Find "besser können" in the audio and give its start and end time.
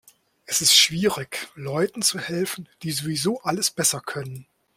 3.69-4.47